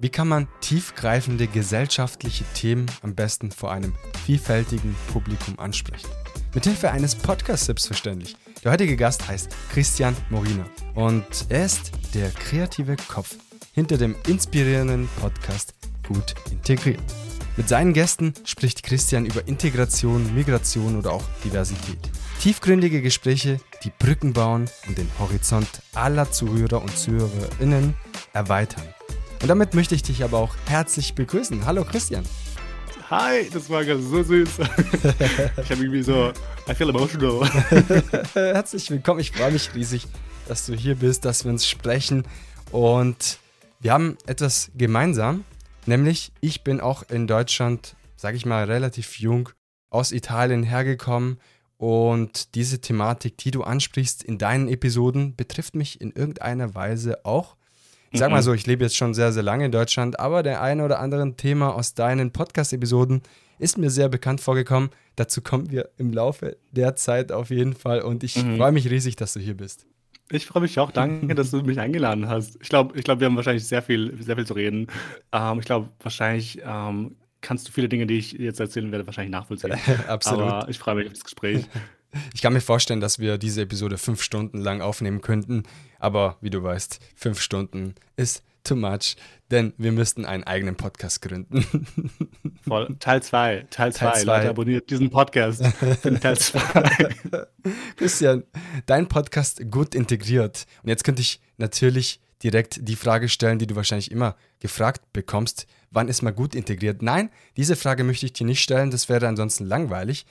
[0.00, 3.94] Wie kann man tiefgreifende gesellschaftliche Themen am besten vor einem
[4.26, 6.08] vielfältigen Publikum ansprechen?
[6.54, 8.36] Mithilfe eines Podcasts selbstverständlich.
[8.62, 10.64] Der heutige Gast heißt Christian Morina
[10.94, 13.34] und er ist der kreative Kopf
[13.72, 15.74] hinter dem inspirierenden Podcast
[16.06, 17.02] Gut Integriert.
[17.56, 21.98] Mit seinen Gästen spricht Christian über Integration, Migration oder auch Diversität.
[22.40, 27.94] Tiefgründige Gespräche, die Brücken bauen und den Horizont aller Zuhörer und Zuhörerinnen
[28.32, 28.84] erweitern.
[29.40, 31.64] Und damit möchte ich dich aber auch herzlich begrüßen.
[31.64, 32.24] Hallo Christian.
[33.08, 34.58] Hi, das war ganz so süß.
[34.58, 36.32] ich habe irgendwie so,
[36.68, 37.48] I feel emotional.
[38.34, 39.20] herzlich willkommen.
[39.20, 40.06] Ich freue mich riesig,
[40.48, 42.24] dass du hier bist, dass wir uns sprechen.
[42.72, 43.38] Und
[43.80, 45.44] wir haben etwas gemeinsam,
[45.86, 49.50] nämlich ich bin auch in Deutschland, sage ich mal, relativ jung
[49.88, 51.38] aus Italien hergekommen
[51.78, 57.56] und diese Thematik, die du ansprichst in deinen Episoden, betrifft mich in irgendeiner Weise auch.
[58.10, 60.62] Ich sag mal so, ich lebe jetzt schon sehr, sehr lange in Deutschland, aber der
[60.62, 63.22] eine oder andere Thema aus deinen Podcast-Episoden
[63.58, 64.90] ist mir sehr bekannt vorgekommen.
[65.16, 68.56] Dazu kommen wir im Laufe der Zeit auf jeden Fall und ich mhm.
[68.56, 69.86] freue mich riesig, dass du hier bist.
[70.30, 70.90] Ich freue mich auch.
[70.90, 72.58] Danke, dass du mich eingeladen hast.
[72.60, 74.86] Ich glaube, ich glaub, wir haben wahrscheinlich sehr viel, sehr viel zu reden.
[75.32, 79.32] Ähm, ich glaube, wahrscheinlich ähm, kannst du viele Dinge, die ich jetzt erzählen werde, wahrscheinlich
[79.32, 79.74] nachvollziehen.
[80.08, 80.42] Absolut.
[80.42, 81.64] Aber ich freue mich auf das Gespräch.
[82.34, 85.64] Ich kann mir vorstellen, dass wir diese Episode fünf Stunden lang aufnehmen könnten,
[85.98, 89.16] aber wie du weißt, fünf Stunden ist too much,
[89.50, 91.64] denn wir müssten einen eigenen Podcast gründen.
[92.66, 92.96] Voll.
[92.98, 94.22] Teil 2, Teil 2.
[94.22, 95.62] Leute, abonniert diesen Podcast.
[96.20, 96.60] Teil 2.
[97.96, 98.44] Christian,
[98.86, 100.66] dein Podcast gut integriert.
[100.82, 105.66] Und jetzt könnte ich natürlich direkt die Frage stellen, die du wahrscheinlich immer gefragt bekommst.
[105.90, 107.02] Wann ist man gut integriert?
[107.02, 110.26] Nein, diese Frage möchte ich dir nicht stellen, das wäre ansonsten langweilig.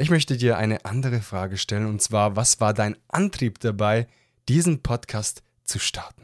[0.00, 4.06] Ich möchte dir eine andere Frage stellen, und zwar, was war dein Antrieb dabei,
[4.48, 6.22] diesen Podcast zu starten?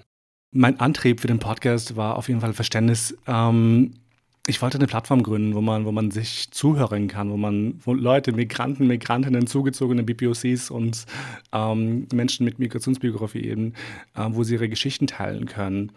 [0.51, 3.15] Mein Antrieb für den Podcast war auf jeden Fall Verständnis.
[3.27, 3.91] Ähm,
[4.47, 7.93] ich wollte eine Plattform gründen, wo man, wo man sich zuhören kann, wo man wo
[7.93, 11.05] Leute, Migranten, Migrantinnen, zugezogene BPOCs und
[11.53, 13.75] ähm, Menschen mit Migrationsbiografie eben,
[14.15, 15.93] äh, wo sie ihre Geschichten teilen können.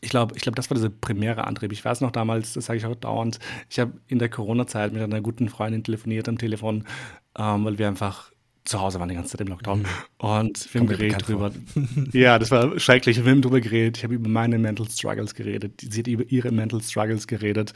[0.00, 1.72] Ich glaube, ich glaub, das war dieser primäre Antrieb.
[1.72, 3.38] Ich weiß noch damals, das sage ich auch dauernd,
[3.68, 6.84] ich habe in der Corona-Zeit mit einer guten Freundin telefoniert am Telefon,
[7.36, 8.30] ähm, weil wir einfach
[8.64, 9.80] zu Hause waren die ganze Zeit im Lockdown.
[9.80, 9.86] Mhm.
[10.18, 11.52] Und wir haben geredet drüber.
[12.12, 13.24] ja, das war schrecklich.
[13.24, 13.96] Wir haben drüber geredet.
[13.96, 15.80] Ich habe über meine Mental Struggles geredet.
[15.80, 17.72] Sie hat über ihre Mental Struggles geredet.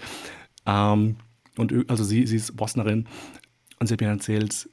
[0.66, 1.16] Ähm,
[1.56, 3.08] und also sie, sie ist Bosnerin.
[3.80, 4.68] Und sie hat mir erzählt,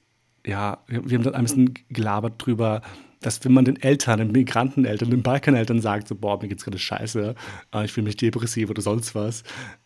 [0.45, 2.81] ja, wir haben dann ein bisschen gelabert drüber,
[3.21, 6.79] dass wenn man den Eltern, den Migranteneltern, den Balkaneltern sagt, so, boah, mir geht's gerade
[6.79, 7.35] scheiße,
[7.73, 9.43] äh, ich fühle mich depressiv oder sonst was,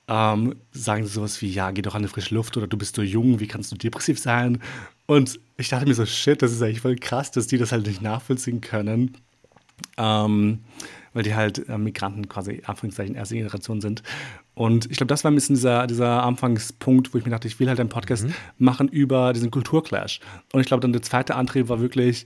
[0.08, 2.96] ähm, sagen sie sowas wie, ja, geh doch an die frische Luft oder du bist
[2.96, 4.62] so jung, wie kannst du depressiv sein?
[5.06, 7.88] Und ich dachte mir so, shit, das ist eigentlich voll krass, dass die das halt
[7.88, 9.18] nicht nachvollziehen können.
[9.98, 10.60] Ähm,
[11.14, 14.04] weil die halt äh, Migranten quasi, Anführungszeichen, erste Generation sind.
[14.56, 17.60] Und ich glaube, das war ein bisschen dieser, dieser Anfangspunkt, wo ich mir dachte, ich
[17.60, 18.34] will halt einen Podcast mhm.
[18.58, 20.20] machen über diesen Kulturclash.
[20.52, 22.26] Und ich glaube, dann der zweite Antrieb war wirklich,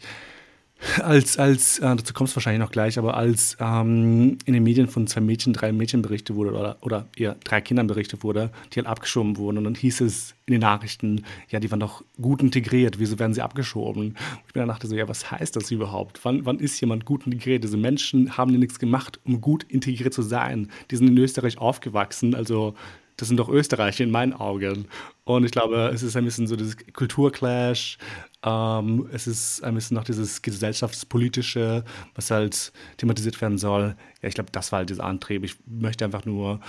[1.01, 4.87] als, als äh, dazu kommst du wahrscheinlich noch gleich, aber als ähm, in den Medien
[4.87, 8.79] von zwei Mädchen, drei Mädchen berichtet wurde oder, oder eher drei Kindern berichtet wurde, die
[8.79, 12.41] halt abgeschoben wurden und dann hieß es in den Nachrichten, ja, die waren doch gut
[12.41, 14.15] integriert, wieso werden sie abgeschoben?
[14.47, 16.23] Ich mir dann dachte so, ja, was heißt das überhaupt?
[16.23, 17.63] Wann, wann ist jemand gut integriert?
[17.63, 20.69] Diese Menschen haben ja nichts gemacht, um gut integriert zu sein.
[20.91, 22.75] Die sind in Österreich aufgewachsen, also
[23.17, 24.87] das sind doch Österreicher in meinen Augen.
[25.23, 27.97] Und ich glaube, es ist ein bisschen so dieses Kulturclash.
[28.43, 31.83] Ähm, es ist ein bisschen noch dieses gesellschaftspolitische,
[32.15, 33.95] was halt thematisiert werden soll.
[34.21, 35.43] Ja, ich glaube, das war halt dieser Antrieb.
[35.43, 36.59] Ich möchte einfach nur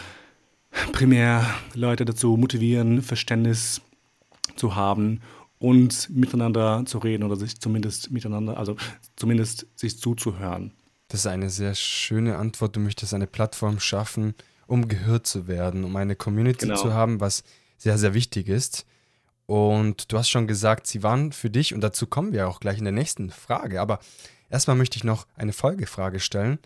[0.93, 3.83] primär Leute dazu motivieren, Verständnis
[4.57, 5.21] zu haben
[5.59, 8.77] und miteinander zu reden oder sich zumindest miteinander, also
[9.17, 10.73] zumindest sich zuzuhören.
[11.09, 12.77] Das ist eine sehr schöne Antwort.
[12.77, 14.35] Du möchtest eine Plattform schaffen,
[14.69, 16.81] um gehört zu werden, um eine Community genau.
[16.81, 17.43] zu haben, was
[17.79, 18.87] sehr, sehr wichtig ist.
[19.47, 22.79] Und du hast schon gesagt, sie waren für dich, und dazu kommen wir auch gleich
[22.79, 23.81] in der nächsten Frage.
[23.81, 23.99] Aber
[24.51, 26.59] erstmal möchte ich noch eine Folgefrage stellen.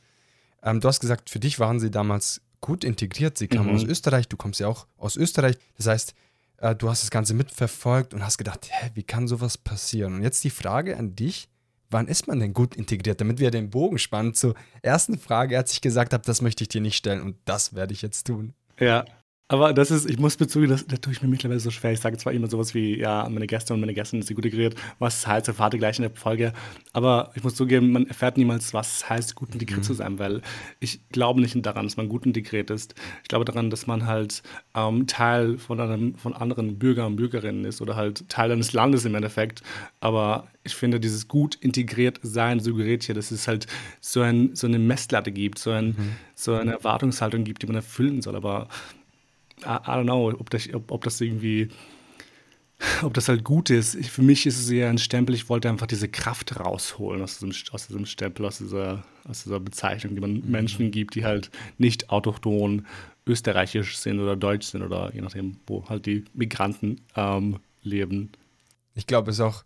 [0.65, 3.39] Ähm, du hast gesagt, für dich waren sie damals gut integriert.
[3.39, 3.77] Sie kamen mhm.
[3.77, 5.57] aus Österreich, du kommst ja auch aus Österreich.
[5.77, 6.15] Das heißt,
[6.59, 10.15] äh, du hast das Ganze mitverfolgt und hast gedacht, hä, wie kann sowas passieren?
[10.15, 11.49] Und jetzt die Frage an dich,
[11.93, 15.73] wann ist man denn gut integriert, damit wir den Bogen spannen zur ersten Frage, als
[15.73, 18.55] ich gesagt habe, das möchte ich dir nicht stellen und das werde ich jetzt tun.
[18.79, 19.05] Ja,
[19.49, 21.93] Aber das ist, ich muss bezüglich, das, das tue ich mir mittlerweile so schwer.
[21.93, 24.77] Ich sage zwar immer sowas wie, ja, meine Gäste und meine Gäste sind gut integriert,
[24.99, 26.55] was heißt, erfahrt ihr gleich in der Folge.
[26.95, 29.85] Aber ich muss zugeben, man erfährt niemals, was heißt, gut integriert mhm.
[29.85, 30.41] zu sein, weil
[30.81, 32.95] ich glaube nicht daran, dass man gut integriert ist.
[33.25, 34.43] Ich glaube daran, dass man halt
[34.75, 39.05] ähm, Teil von, einem, von anderen Bürgern und Bürgerinnen ist oder halt Teil eines Landes
[39.05, 39.63] im Endeffekt.
[40.01, 43.67] Aber ich finde, dieses gut integriert sein suggeriert hier, dass es halt
[44.01, 46.13] so, ein, so eine Messlatte gibt, so, ein, mhm.
[46.35, 48.37] so eine Erwartungshaltung gibt, die man erfüllen soll.
[48.37, 48.69] Aber
[49.63, 51.69] I, don't know, ob das, ob, ob das irgendwie,
[53.03, 53.95] ob das halt gut ist.
[53.95, 57.39] Ich, für mich ist es eher ein Stempel, ich wollte einfach diese Kraft rausholen aus
[57.39, 60.51] diesem, aus diesem Stempel, aus dieser, aus dieser Bezeichnung, die man mhm.
[60.51, 62.87] Menschen gibt, die halt nicht autochton
[63.27, 68.33] österreichisch sind oder deutsch sind oder je nachdem, wo halt die Migranten ähm, leben.
[68.95, 69.65] Ich glaube, es ist auch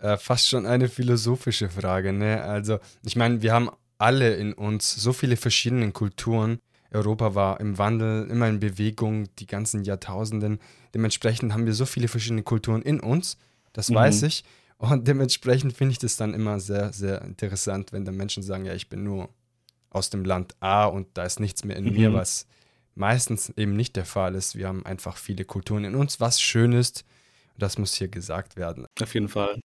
[0.00, 2.12] äh, fast schon eine philosophische Frage.
[2.12, 2.42] Ne?
[2.42, 6.58] Also, ich meine, wir haben alle in uns so viele verschiedene Kulturen
[6.92, 10.58] Europa war im Wandel, immer in Bewegung, die ganzen Jahrtausenden.
[10.94, 13.38] Dementsprechend haben wir so viele verschiedene Kulturen in uns,
[13.72, 13.94] das mhm.
[13.94, 14.44] weiß ich.
[14.78, 18.74] Und dementsprechend finde ich das dann immer sehr, sehr interessant, wenn dann Menschen sagen, ja,
[18.74, 19.28] ich bin nur
[19.90, 21.92] aus dem Land A und da ist nichts mehr in mhm.
[21.92, 22.46] mir, was
[22.94, 24.56] meistens eben nicht der Fall ist.
[24.56, 27.04] Wir haben einfach viele Kulturen in uns, was schön ist.
[27.56, 28.86] Das muss hier gesagt werden.
[29.00, 29.60] Auf jeden Fall.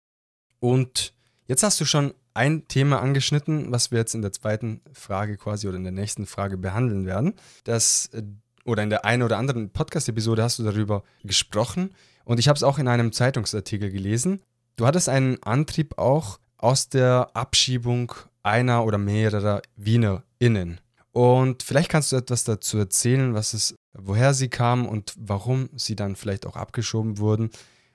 [0.61, 1.15] Und
[1.47, 5.67] jetzt hast du schon ein Thema angeschnitten, was wir jetzt in der zweiten Frage quasi
[5.69, 7.35] oder in der nächsten Frage behandeln werden.
[7.65, 8.23] Das äh,
[8.65, 11.91] oder in der einen oder anderen Podcast-Episode hast du darüber gesprochen
[12.25, 14.43] und ich habe es auch in einem Zeitungsartikel gelesen.
[14.75, 18.13] Du hattest einen Antrieb auch aus der Abschiebung
[18.43, 20.81] einer oder mehrerer WienerInnen.
[21.13, 25.97] Und vielleicht kannst du etwas dazu erzählen, was es, woher sie kamen und warum sie
[25.97, 27.51] dann vielleicht auch abgeschoben wurden,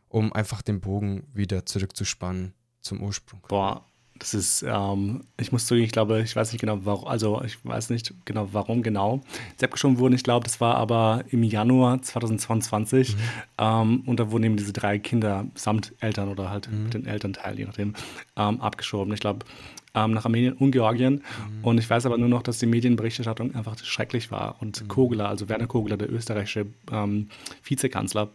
[0.08, 3.42] um einfach den Bogen wieder zurückzuspannen zum Ursprung.
[3.48, 3.86] Boah,
[4.22, 7.58] das ist, ähm, ich muss zugeben, ich glaube, ich weiß nicht genau, warum, also ich
[7.66, 9.22] weiß nicht genau, warum genau
[9.58, 10.14] sie abgeschoben wurden.
[10.14, 13.20] Ich glaube, das war aber im Januar 2022 mhm.
[13.58, 16.84] ähm, und da wurden eben diese drei Kinder samt Eltern oder halt mhm.
[16.84, 17.96] mit den Elternteil, je nachdem,
[18.38, 19.12] ähm, abgeschoben.
[19.14, 19.46] Ich glaube,
[19.94, 21.16] ähm, nach Armenien und Georgien.
[21.16, 21.64] Mhm.
[21.64, 24.62] Und ich weiß aber nur noch, dass die Medienberichterstattung einfach schrecklich war.
[24.62, 24.88] Und mhm.
[24.88, 27.30] Kogler, also Werner Kogler, der österreichische ähm,
[27.64, 28.30] Vizekanzler,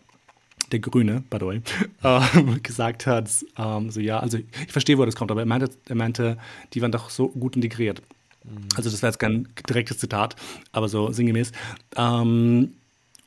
[0.73, 1.61] der Grüne, by the way,
[2.03, 5.71] äh, gesagt hat, ähm, so ja, also ich verstehe, wo das kommt, aber er meinte,
[5.89, 6.39] er meinte,
[6.73, 8.03] die waren doch so gut integriert.
[8.45, 8.69] Mhm.
[8.77, 10.37] Also das war jetzt kein direktes Zitat,
[10.73, 11.53] aber so sinngemäß.
[11.97, 12.73] Ähm,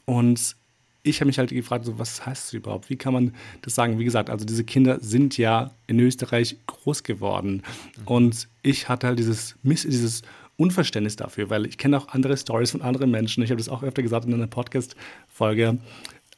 [0.06, 0.56] und
[1.04, 2.90] ich habe mich halt gefragt, so, was heißt das überhaupt?
[2.90, 4.00] Wie kann man das sagen?
[4.00, 7.64] Wie gesagt, also diese Kinder sind ja in Österreich groß geworden.
[7.98, 8.08] Mhm.
[8.08, 10.24] Und ich hatte halt dieses, dieses
[10.58, 13.42] Unverständnis dafür, weil ich kenne auch andere Stories von anderen Menschen.
[13.44, 15.78] Ich habe das auch öfter gesagt in einer Podcast-Folge,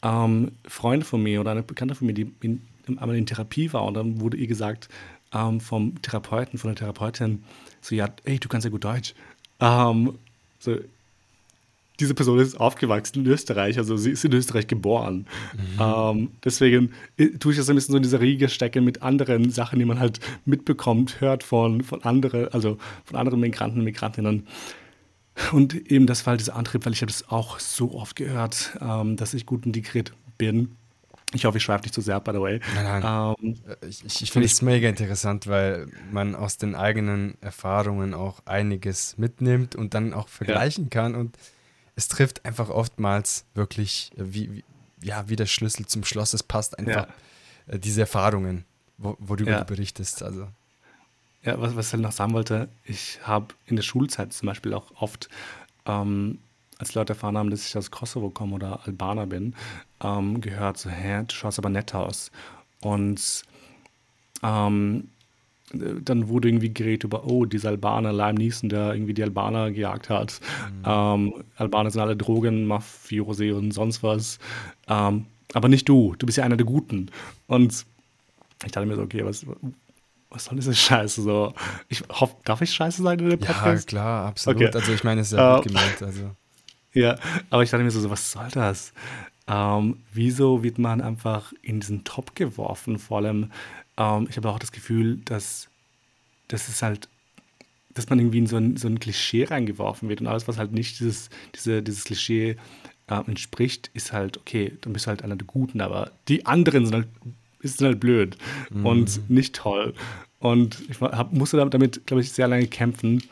[0.04, 3.86] ähm, Freunde von mir oder eine Bekannte von mir, die in, einmal in Therapie war
[3.86, 4.90] und dann wurde ihr gesagt
[5.34, 7.44] ähm, vom Therapeuten, von der Therapeutin,
[7.82, 9.14] so, ja, ey, du kannst ja gut Deutsch.
[9.60, 10.14] Ähm,
[10.60, 10.78] so,
[12.00, 15.28] diese Person ist aufgewachsen in Österreich, also sie ist in Österreich geboren.
[15.54, 15.80] Mhm.
[15.80, 19.52] Ähm, deswegen äh, tue ich das ein bisschen so in dieser Riege stecken mit anderen
[19.52, 24.48] Sachen, die man halt mitbekommt, hört von, von anderen, also von anderen Migranten und Migrantinnen.
[25.52, 28.78] Und eben das war halt dieser Antrieb, weil ich habe das auch so oft gehört,
[28.82, 30.76] ähm, dass ich gut integriert bin.
[31.34, 32.60] Ich hoffe, ich schreibe nicht zu sehr, by the way.
[32.76, 33.36] Nein, nein.
[33.42, 38.14] Ähm, äh, ich, ich, ich finde es mega interessant, weil man aus den eigenen Erfahrungen
[38.14, 40.90] auch einiges mitnimmt und dann auch vergleichen ja.
[40.90, 41.16] kann.
[41.16, 41.38] Und
[41.96, 44.64] es trifft einfach oftmals wirklich, äh, wie, wie,
[45.04, 46.34] ja, wie der Schlüssel zum Schloss.
[46.34, 47.74] Es passt einfach ja.
[47.74, 48.66] Äh, diese Erfahrungen,
[48.98, 49.60] wo, worüber ja.
[49.60, 50.24] du berichtest.
[50.24, 50.50] Also.
[51.44, 54.92] Ja, was, was ich noch sagen wollte, ich habe in der Schulzeit zum Beispiel auch
[55.00, 55.30] oft,
[55.86, 56.38] ähm,
[56.78, 59.56] als Leute erfahren haben, dass ich aus Kosovo komme oder Albaner bin,
[60.04, 62.32] ähm, gehört, so, hä, du schaust aber nett aus.
[62.82, 63.44] Und
[64.44, 65.08] ähm,
[65.74, 70.10] dann wurde irgendwie geredet über, oh, dieser Albaner, Lime Neeson, der irgendwie die Albaner gejagt
[70.10, 70.40] hat.
[70.80, 70.84] Mhm.
[70.86, 74.40] Ähm, Albaner sind alle Drogen, Mafiosi und sonst was.
[74.88, 77.10] Ähm, aber nicht du, du bist ja einer der Guten.
[77.48, 77.86] Und
[78.66, 79.46] ich dachte mir so, okay, was,
[80.32, 81.54] was soll diese Scheiße so?
[81.90, 83.92] Ich hoffe, darf ich Scheiße sein in dem Podcast?
[83.92, 84.64] Ja, klar, absolut.
[84.64, 84.72] Okay.
[84.74, 86.02] Also ich meine, es ist ja uh, gut gemeint.
[86.02, 86.32] Also.
[86.94, 87.18] Ja,
[87.50, 88.94] aber ich dachte mir so, was soll das?
[89.48, 92.98] Ähm, wieso wird man einfach in diesen Top geworfen?
[92.98, 93.52] Vor allem,
[93.98, 95.68] ähm, ich habe auch das Gefühl, dass
[96.48, 97.10] das ist halt,
[97.94, 100.72] dass man irgendwie in so ein, so ein Klischee reingeworfen wird und alles, was halt
[100.72, 102.56] nicht dieses, diese, dieses Klischee
[103.08, 106.86] äh, entspricht, ist halt, okay, dann bist du halt einer der Guten, aber die anderen
[106.86, 107.08] sind halt
[107.62, 108.38] ist halt blöd
[108.70, 108.86] mhm.
[108.86, 109.94] und nicht toll.
[110.40, 113.24] Und ich hab, musste damit, glaube ich, sehr lange kämpfen.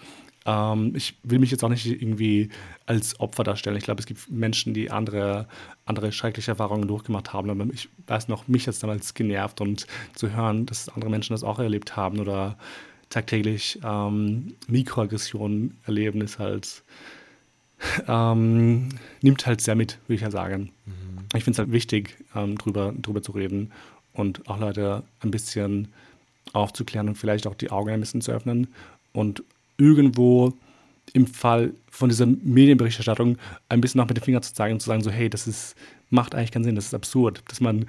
[0.45, 2.49] Ähm, ich will mich jetzt auch nicht irgendwie
[2.85, 3.77] als Opfer darstellen.
[3.77, 5.47] Ich glaube, es gibt Menschen, die andere,
[5.85, 7.49] andere schreckliche Erfahrungen durchgemacht haben.
[7.49, 11.33] Aber ich weiß noch, mich hat es damals genervt und zu hören, dass andere Menschen
[11.33, 12.57] das auch erlebt haben oder
[13.09, 16.83] tagtäglich ähm, Mikroaggressionen erleben, ist halt
[18.07, 18.89] ähm,
[19.21, 20.71] nimmt halt sehr mit, würde ich ja sagen.
[20.85, 21.25] Mhm.
[21.35, 23.71] Ich finde es halt wichtig, ähm, drüber, drüber zu reden
[24.19, 25.87] und auch Leute ein bisschen
[26.53, 28.67] aufzuklären und vielleicht auch die Augen ein bisschen zu öffnen
[29.13, 29.43] und
[29.77, 30.53] irgendwo
[31.13, 33.37] im Fall von dieser Medienberichterstattung
[33.69, 35.75] ein bisschen noch mit dem Finger zu zeigen und zu sagen, so, hey, das ist,
[36.09, 37.85] macht eigentlich keinen Sinn, das ist absurd, dass man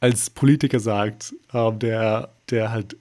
[0.00, 2.96] als Politiker sagt, äh, der, der halt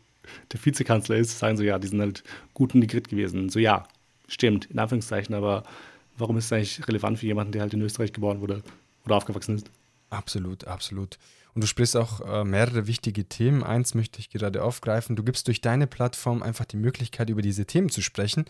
[0.52, 2.24] der Vizekanzler ist, sagen so, ja, die sind halt
[2.54, 3.50] gut und die Grit gewesen.
[3.50, 3.84] So, ja,
[4.28, 5.63] stimmt, in Anführungszeichen, aber
[6.18, 8.63] warum ist es eigentlich relevant für jemanden, der halt in Österreich geboren wurde
[9.06, 9.70] oder aufgewachsen ist?
[10.13, 11.17] Absolut, absolut.
[11.55, 13.63] Und du sprichst auch äh, mehrere wichtige Themen.
[13.63, 15.15] Eins möchte ich gerade aufgreifen.
[15.15, 18.46] Du gibst durch deine Plattform einfach die Möglichkeit, über diese Themen zu sprechen,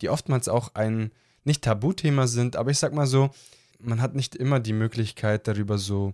[0.00, 1.10] die oftmals auch ein
[1.44, 3.30] nicht Tabuthema sind, aber ich sag mal so,
[3.78, 6.12] man hat nicht immer die Möglichkeit, darüber so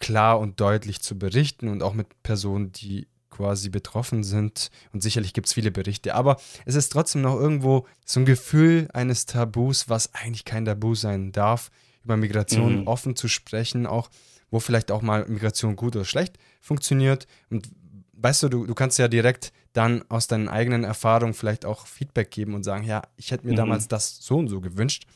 [0.00, 4.70] klar und deutlich zu berichten und auch mit Personen, die quasi betroffen sind.
[4.92, 8.88] Und sicherlich gibt es viele Berichte, aber es ist trotzdem noch irgendwo so ein Gefühl
[8.92, 11.70] eines Tabus, was eigentlich kein Tabu sein darf,
[12.04, 12.86] über Migration mhm.
[12.86, 14.10] offen zu sprechen, auch
[14.50, 17.26] wo vielleicht auch mal Migration gut oder schlecht funktioniert.
[17.50, 17.70] Und
[18.14, 22.30] weißt du, du, du kannst ja direkt dann aus deinen eigenen Erfahrungen vielleicht auch Feedback
[22.30, 23.58] geben und sagen, ja, ich hätte mir mhm.
[23.58, 25.06] damals das so und so gewünscht.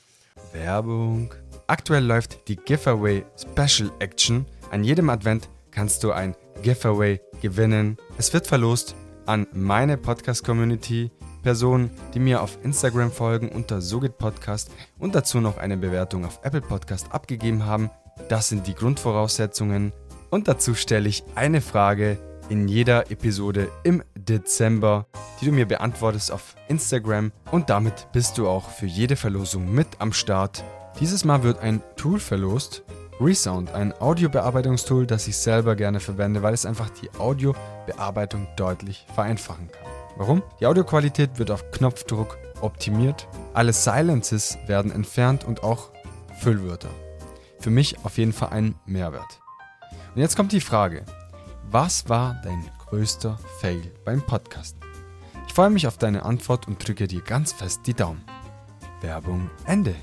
[0.52, 1.34] Werbung.
[1.66, 4.46] Aktuell läuft die Giveaway Special Action.
[4.70, 7.96] An jedem Advent kannst du ein Giveaway gewinnen.
[8.18, 8.94] Es wird verlost
[9.26, 11.10] an meine Podcast-Community,
[11.44, 16.40] Personen, die mir auf Instagram folgen unter Sogit Podcast und dazu noch eine Bewertung auf
[16.42, 17.90] Apple Podcast abgegeben haben.
[18.28, 19.92] Das sind die Grundvoraussetzungen.
[20.30, 25.06] Und dazu stelle ich eine Frage in jeder Episode im Dezember,
[25.40, 27.30] die du mir beantwortest auf Instagram.
[27.52, 30.64] Und damit bist du auch für jede Verlosung mit am Start.
[30.98, 32.82] Dieses Mal wird ein Tool verlost,
[33.20, 39.70] Resound, ein Audiobearbeitungstool, das ich selber gerne verwende, weil es einfach die Audiobearbeitung deutlich vereinfachen
[39.70, 39.83] kann.
[40.16, 40.42] Warum?
[40.60, 45.90] Die Audioqualität wird auf Knopfdruck optimiert, alle Silences werden entfernt und auch
[46.38, 46.90] Füllwörter.
[47.58, 49.40] Für mich auf jeden Fall ein Mehrwert.
[50.14, 51.04] Und jetzt kommt die Frage,
[51.70, 54.76] was war dein größter Fail beim Podcast?
[55.48, 58.22] Ich freue mich auf deine Antwort und drücke dir ganz fest die Daumen.
[59.00, 59.94] Werbung Ende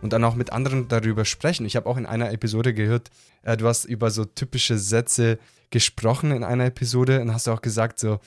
[0.00, 1.66] und dann auch mit anderen darüber sprechen.
[1.66, 3.10] Ich habe auch in einer Episode gehört,
[3.42, 5.38] äh, du hast über so typische Sätze
[5.70, 8.20] gesprochen in einer Episode und hast auch gesagt, so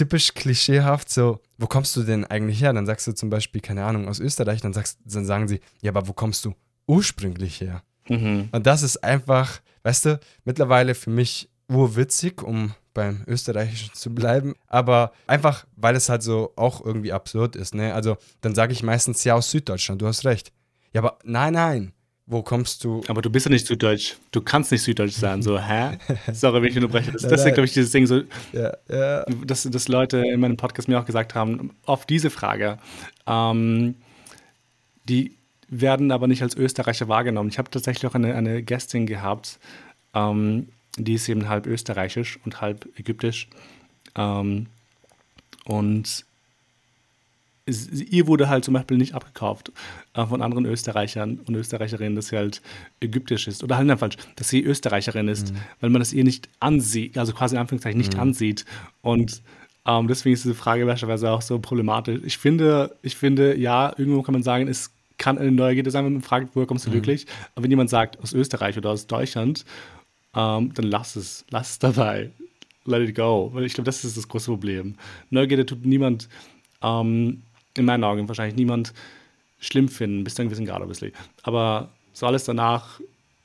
[0.00, 2.72] typisch klischeehaft, so, wo kommst du denn eigentlich her?
[2.72, 5.90] Dann sagst du zum Beispiel, keine Ahnung, aus Österreich, dann, sagst, dann sagen sie, ja,
[5.90, 6.54] aber wo kommst du
[6.86, 7.82] ursprünglich her?
[8.08, 8.48] Mhm.
[8.50, 14.54] Und das ist einfach, weißt du, mittlerweile für mich urwitzig, um beim Österreichischen zu bleiben,
[14.68, 17.92] aber einfach, weil es halt so auch irgendwie absurd ist, ne?
[17.92, 20.50] Also, dann sage ich meistens ja aus Süddeutschland, du hast recht.
[20.94, 21.92] Ja, aber nein, nein.
[22.30, 23.02] Wo kommst du?
[23.08, 24.14] Aber du bist ja nicht Süddeutsch.
[24.30, 25.42] Du kannst nicht Süddeutsch sein.
[25.42, 25.98] So, hä?
[26.32, 27.10] Sorry, wenn ich unterbreche.
[27.10, 28.22] Das, das ist, glaube ich, dieses Ding, so,
[28.52, 29.24] ja, ja.
[29.44, 32.78] Dass, dass Leute in meinem Podcast mir auch gesagt haben, auf diese Frage,
[33.26, 33.96] ähm,
[35.08, 35.34] die
[35.68, 37.48] werden aber nicht als Österreicher wahrgenommen.
[37.48, 39.58] Ich habe tatsächlich auch eine, eine Gästin gehabt,
[40.14, 43.48] ähm, die ist eben halb österreichisch und halb ägyptisch.
[44.14, 44.66] Ähm,
[45.64, 46.24] und
[47.70, 49.72] ihr wurde halt zum Beispiel nicht abgekauft
[50.14, 52.62] äh, von anderen Österreichern und Österreicherinnen, dass sie halt
[53.00, 53.62] ägyptisch ist.
[53.62, 55.58] Oder halt nein, falsch, dass sie Österreicherin ist, mhm.
[55.80, 58.20] weil man das ihr nicht ansieht, also quasi in Anführungszeichen nicht mhm.
[58.20, 58.64] ansieht.
[59.02, 59.42] Und
[59.86, 62.20] ähm, deswegen ist diese Frage beispielsweise auch so problematisch.
[62.24, 66.14] Ich finde, ich finde, ja, irgendwo kann man sagen, es kann eine Neugierde sein, wenn
[66.14, 66.94] man fragt, woher kommst du mhm.
[66.94, 67.26] wirklich?
[67.54, 69.64] Aber wenn jemand sagt, aus Österreich oder aus Deutschland,
[70.34, 72.30] ähm, dann lass es, lass es dabei.
[72.86, 73.50] Let it go.
[73.52, 74.94] Weil ich glaube, das ist das große Problem.
[75.28, 76.28] Neugierde tut niemand
[76.82, 77.42] ähm,
[77.80, 78.92] in meinen Augen wahrscheinlich niemand
[79.58, 81.12] schlimm finden, bis zu einem gewissen Grad, obviously.
[81.42, 83.00] Aber so alles danach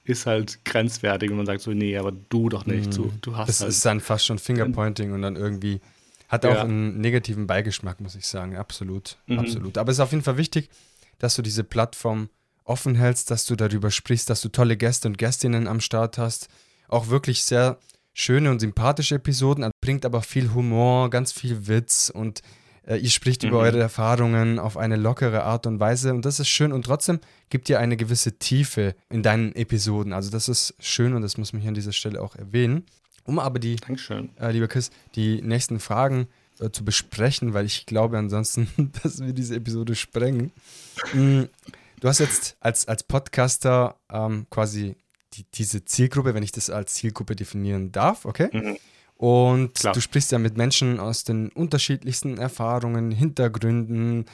[0.05, 2.97] ist halt grenzwertig und man sagt so, nee, aber du doch nicht.
[2.97, 3.11] Mhm.
[3.21, 5.81] du hast das halt ist dann fast schon Fingerpointing und dann irgendwie
[6.27, 6.61] hat auch ja.
[6.61, 8.55] einen negativen Beigeschmack, muss ich sagen.
[8.55, 9.39] Absolut, mhm.
[9.39, 9.77] absolut.
[9.77, 10.69] Aber es ist auf jeden Fall wichtig,
[11.19, 12.29] dass du diese Plattform
[12.63, 16.49] offen hältst, dass du darüber sprichst, dass du tolle Gäste und Gästinnen am Start hast.
[16.87, 17.79] Auch wirklich sehr
[18.13, 22.41] schöne und sympathische Episoden, bringt aber viel Humor, ganz viel Witz und
[22.87, 23.49] ihr spricht mhm.
[23.49, 27.19] über eure Erfahrungen auf eine lockere Art und Weise und das ist schön und trotzdem
[27.49, 30.13] gibt ihr eine gewisse Tiefe in deinen Episoden.
[30.13, 32.85] Also das ist schön und das muss man hier an dieser Stelle auch erwähnen.
[33.23, 33.77] Um aber die,
[34.39, 36.27] äh, lieber Chris, die nächsten Fragen
[36.59, 40.51] äh, zu besprechen, weil ich glaube ansonsten, dass wir diese Episode sprengen.
[41.13, 41.49] Mhm.
[41.99, 44.95] Du hast jetzt als, als Podcaster ähm, quasi
[45.33, 48.49] die, diese Zielgruppe, wenn ich das als Zielgruppe definieren darf, okay?
[48.51, 48.77] Mhm.
[49.15, 49.93] Und Klar.
[49.93, 54.25] du sprichst ja mit Menschen aus den unterschiedlichsten Erfahrungen, Hintergründen,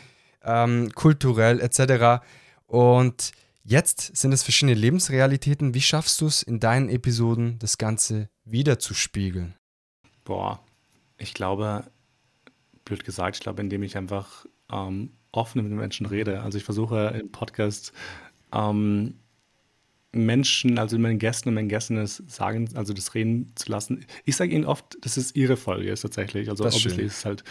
[0.43, 2.23] ähm, kulturell etc.
[2.65, 3.31] Und
[3.63, 5.73] jetzt sind es verschiedene Lebensrealitäten.
[5.75, 9.55] Wie schaffst du es in deinen Episoden, das Ganze wiederzuspiegeln?
[10.23, 10.59] Boah,
[11.17, 11.83] ich glaube,
[12.85, 16.41] blöd gesagt, ich glaube, indem ich einfach ähm, offen mit den Menschen rede.
[16.41, 17.93] Also ich versuche im Podcast
[18.53, 19.19] ähm,
[20.13, 24.05] Menschen, also meinen Gästen und meinen Gästen das sagen, also das reden zu lassen.
[24.25, 26.49] Ich sage ihnen oft, dass es ihre Folge ist tatsächlich.
[26.49, 27.07] Also Das ist obviously schön.
[27.07, 27.43] ist es halt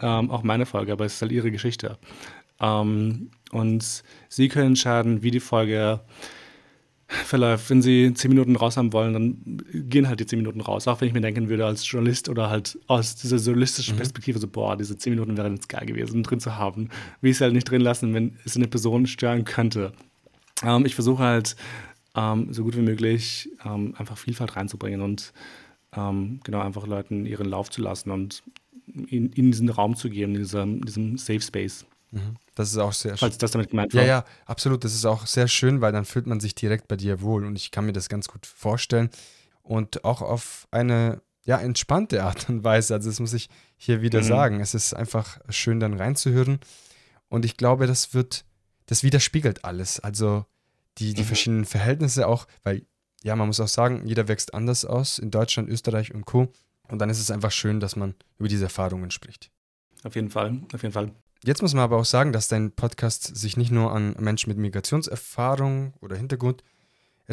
[0.00, 1.98] ähm, auch meine Folge, aber es ist halt ihre Geschichte.
[2.60, 6.00] Ähm, und sie können entscheiden, wie die Folge
[7.06, 7.70] verläuft.
[7.70, 10.88] Wenn sie zehn Minuten raus haben wollen, dann gehen halt die zehn Minuten raus.
[10.88, 14.48] Auch wenn ich mir denken würde, als Journalist oder halt aus dieser journalistischen Perspektive, so,
[14.48, 16.88] boah, diese zehn Minuten wären jetzt geil gewesen, drin zu haben.
[17.20, 19.92] Will ich es halt nicht drin lassen, wenn es eine Person stören könnte.
[20.64, 21.56] Ähm, ich versuche halt,
[22.14, 25.32] ähm, so gut wie möglich ähm, einfach Vielfalt reinzubringen und
[25.96, 28.42] ähm, genau einfach Leuten ihren Lauf zu lassen und
[28.86, 31.84] ihnen, ihnen diesen Raum zu geben, diesem, diesem Safe Space.
[32.54, 33.18] Das ist auch sehr schön.
[33.18, 34.06] Falls das damit gemeint Ja, war.
[34.06, 34.84] ja, absolut.
[34.84, 37.56] Das ist auch sehr schön, weil dann fühlt man sich direkt bei dir wohl und
[37.56, 39.08] ich kann mir das ganz gut vorstellen.
[39.62, 42.92] Und auch auf eine ja, entspannte Art und Weise.
[42.94, 44.24] Also, das muss ich hier wieder Mhm.
[44.24, 44.60] sagen.
[44.60, 46.60] Es ist einfach schön, dann reinzuhören.
[47.28, 48.44] Und ich glaube, das wird,
[48.86, 49.98] das widerspiegelt alles.
[49.98, 50.44] Also
[50.98, 51.26] die, die Mhm.
[51.26, 52.86] verschiedenen Verhältnisse auch, weil,
[53.22, 56.52] ja, man muss auch sagen, jeder wächst anders aus in Deutschland, Österreich und Co.
[56.88, 59.50] Und dann ist es einfach schön, dass man über diese Erfahrungen spricht.
[60.04, 61.12] Auf jeden Fall, auf jeden Fall.
[61.44, 64.58] Jetzt muss man aber auch sagen, dass dein Podcast sich nicht nur an Menschen mit
[64.58, 66.62] Migrationserfahrung oder Hintergrund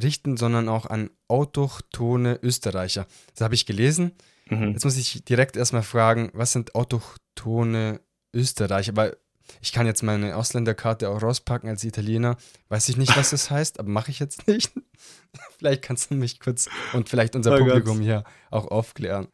[0.02, 3.06] richten, sondern auch an autochtone Österreicher.
[3.34, 4.14] Das habe ich gelesen.
[4.50, 4.72] Mhm.
[4.72, 8.00] Jetzt muss ich direkt erstmal fragen, was sind autochtone
[8.34, 8.96] Österreicher?
[8.96, 9.18] Weil
[9.62, 12.38] ich kann jetzt meine Ausländerkarte auch rauspacken als Italiener.
[12.70, 14.72] Weiß ich nicht, was das heißt, aber mache ich jetzt nicht.
[15.58, 17.68] vielleicht kannst du mich kurz und vielleicht unser Oh Gott.
[17.68, 19.28] Publikum hier auch aufklären.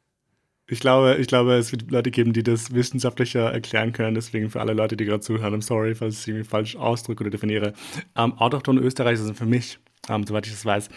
[0.68, 4.16] Ich glaube, ich glaube, es wird Leute geben, die das wissenschaftlicher erklären können.
[4.16, 7.30] Deswegen für alle Leute, die gerade zuhören, I'm sorry, falls ich irgendwie falsch ausdrücke oder
[7.30, 7.74] definiere.
[8.16, 9.78] Ähm, autochtone Österreicher sind für mich,
[10.10, 10.90] ähm, soweit ich das weiß,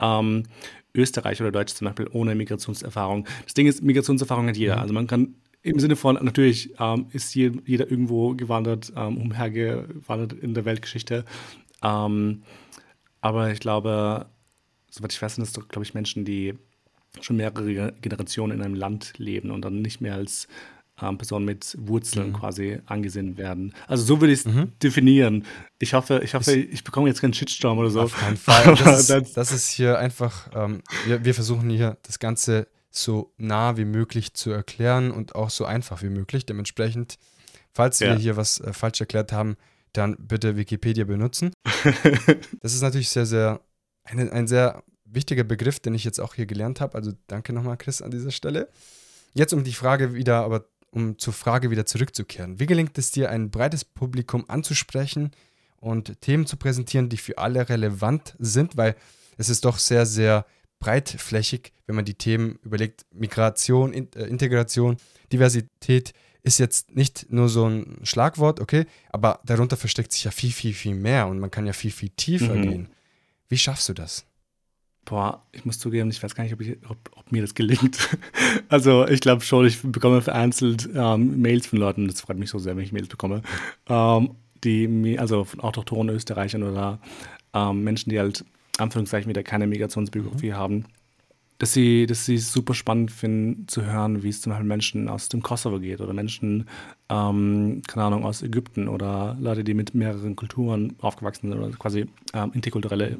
[0.00, 0.44] ähm,
[0.94, 3.26] Österreicher oder Deutsche zum Beispiel ohne Migrationserfahrung.
[3.44, 4.80] Das Ding ist, Migrationserfahrung hat jeder.
[4.80, 10.32] Also man kann im Sinne von, natürlich ähm, ist je, jeder irgendwo gewandert, ähm, umhergewandert
[10.32, 11.24] in der Weltgeschichte.
[11.82, 12.42] Ähm,
[13.20, 14.26] aber ich glaube,
[14.90, 16.54] soweit ich weiß, sind es doch, glaube ich, Menschen, die
[17.20, 20.48] schon mehrere Generationen in einem Land leben und dann nicht mehr als
[21.02, 23.74] ähm, Person mit Wurzeln quasi angesehen werden.
[23.86, 24.52] Also so würde ich es
[24.82, 25.44] definieren.
[25.78, 28.02] Ich hoffe, ich hoffe, ich bekomme jetzt keinen Shitstorm oder so.
[28.02, 28.74] Auf keinen Fall.
[28.84, 33.76] Das ist, das ist hier einfach, ähm, wir, wir versuchen hier das Ganze so nah
[33.76, 36.46] wie möglich zu erklären und auch so einfach wie möglich.
[36.46, 37.18] Dementsprechend,
[37.72, 38.08] falls Ja.
[38.10, 39.56] wir hier was äh, falsch erklärt haben,
[39.92, 41.52] dann bitte Wikipedia benutzen.
[42.60, 43.60] das ist natürlich sehr, sehr,
[44.04, 46.94] ein, ein sehr wichtiger Begriff, den ich jetzt auch hier gelernt habe.
[46.96, 48.68] Also danke nochmal, Chris, an dieser Stelle.
[49.34, 52.58] Jetzt um die Frage wieder, aber um zur Frage wieder zurückzukehren.
[52.58, 55.30] Wie gelingt es dir, ein breites Publikum anzusprechen
[55.76, 58.76] und Themen zu präsentieren, die für alle relevant sind?
[58.76, 58.96] Weil
[59.36, 60.46] es ist doch sehr, sehr
[60.80, 63.04] breitflächig, wenn man die Themen überlegt.
[63.12, 64.96] Migration, In äh, Integration,
[65.32, 66.12] Diversität
[66.42, 70.72] ist jetzt nicht nur so ein Schlagwort, okay, aber darunter versteckt sich ja viel, viel,
[70.72, 72.62] viel mehr und man kann ja viel, viel tiefer Mhm.
[72.62, 72.88] gehen.
[73.48, 74.24] Wie schaffst du das?
[75.04, 77.98] Boah, ich muss zugeben, ich weiß gar nicht, ob, ich, ob, ob mir das gelingt.
[78.68, 82.58] Also ich glaube schon, ich bekomme vereinzelt ähm, Mails von Leuten, das freut mich so
[82.58, 83.42] sehr, wenn ich Mails bekomme,
[83.88, 87.00] ähm, die mir, also von autochthonen Österreichern oder
[87.54, 88.44] ähm, Menschen, die halt
[88.80, 90.84] Anführungszeichen wieder keine Migrationsbiografie haben,
[91.58, 95.08] dass sie, dass sie es super spannend finden zu hören, wie es zum Beispiel Menschen
[95.08, 96.66] aus dem Kosovo geht oder Menschen,
[97.10, 102.06] ähm, keine Ahnung, aus Ägypten oder Leute, die mit mehreren Kulturen aufgewachsen sind oder quasi
[102.32, 103.18] ähm, interkulturelle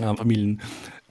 [0.00, 0.60] ähm, Familien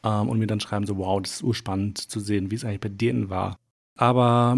[0.04, 2.80] ähm, und mir dann schreiben so, wow, das ist urspannend zu sehen, wie es eigentlich
[2.80, 3.58] bei denen war.
[3.98, 4.58] Aber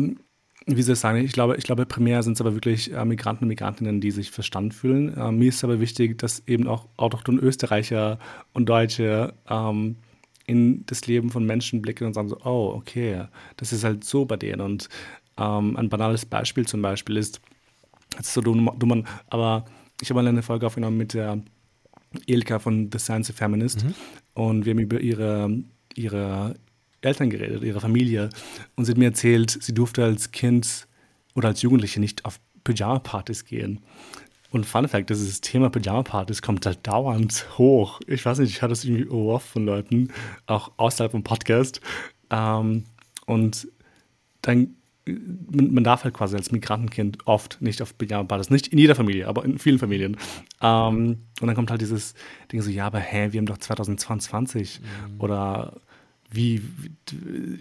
[0.67, 3.45] wie soll ich sagen, ich glaube, ich glaube primär sind es aber wirklich äh, Migranten
[3.45, 5.15] und Migrantinnen, die sich verstanden fühlen.
[5.17, 8.19] Äh, mir ist aber wichtig, dass eben auch autochtone Österreicher
[8.53, 9.95] und Deutsche ähm,
[10.45, 13.25] in das Leben von Menschen blicken und sagen so, oh, okay,
[13.55, 14.59] das ist halt so bei denen.
[14.59, 14.89] Und
[15.37, 17.39] ähm, ein banales Beispiel zum Beispiel ist,
[18.17, 19.65] das ist so dumm, dumm aber
[20.01, 21.39] ich habe mal eine Folge aufgenommen mit der
[22.25, 23.85] Ilka von The Science of Feminist
[24.33, 25.63] und wir haben über ihre,
[25.95, 26.55] ihre
[27.01, 28.29] Eltern geredet, ihre Familie
[28.75, 30.87] und sie hat mir erzählt, sie durfte als Kind
[31.35, 33.81] oder als Jugendliche nicht auf Pyjama-Partys gehen.
[34.49, 37.99] Und Fun Fact, dieses Thema Pyjama-Partys kommt halt dauernd hoch.
[38.07, 40.09] Ich weiß nicht, ich hatte das irgendwie oft von Leuten,
[40.45, 41.81] auch außerhalb vom Podcast.
[42.29, 42.85] Ähm,
[43.25, 43.67] und
[44.41, 48.95] dann, man, man darf halt quasi als Migrantenkind oft nicht auf Pyjama-Partys, nicht in jeder
[48.95, 50.17] Familie, aber in vielen Familien.
[50.61, 52.13] Ähm, und dann kommt halt dieses
[52.51, 54.79] Ding so, ja, aber hä, wir haben doch 2022
[55.19, 55.73] oder
[56.29, 56.91] wie, wie,